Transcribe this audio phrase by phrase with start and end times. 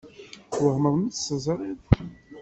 [0.51, 1.79] Twehmeḍ mi tt-teẓṛiḍ?